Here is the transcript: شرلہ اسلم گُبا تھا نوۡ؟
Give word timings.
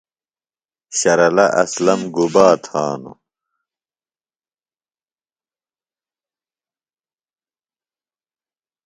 شرلہ 0.97 1.45
اسلم 1.63 2.01
گُبا 2.15 2.47
تھا 2.63 2.83
نوۡ؟ 3.01 3.17